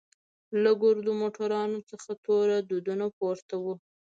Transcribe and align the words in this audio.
له 0.63 0.71
ګردو 0.81 1.11
موټرانوڅخه 1.21 2.13
تور 2.25 2.47
دودونه 2.69 3.05
پورته 3.17 3.55
وو. 3.63 3.73